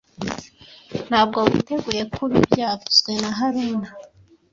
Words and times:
Ntabwo 1.09 1.37
witeguye 1.51 2.03
kubi 2.15 2.37
byavuzwe 2.51 3.11
na 3.21 3.29
haruna 3.37 3.89